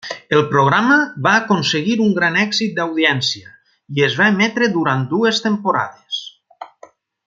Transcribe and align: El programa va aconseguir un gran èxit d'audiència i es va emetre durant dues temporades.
El 0.35 0.39
programa 0.51 0.95
va 1.27 1.33
aconseguir 1.41 1.97
un 2.07 2.15
gran 2.21 2.39
èxit 2.45 2.73
d'audiència 2.79 3.53
i 3.99 4.07
es 4.09 4.19
va 4.23 4.33
emetre 4.37 4.73
durant 4.81 5.07
dues 5.17 5.47
temporades. 5.49 6.23